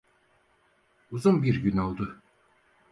Uzun 1.11 1.43
bir 1.43 1.55
gün 1.55 1.77
oldu. 1.77 2.17